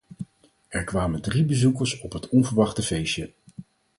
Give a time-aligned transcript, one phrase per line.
[0.67, 3.33] Er kwamen drie bezoekers op het onverwachte feestje.